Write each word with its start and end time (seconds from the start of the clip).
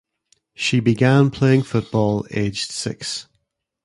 She 0.55 0.79
began 0.79 1.29
playing 1.29 1.61
football 1.61 2.25
aged 2.31 2.71
six. 2.71 3.27